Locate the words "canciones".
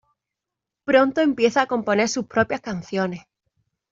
2.61-3.27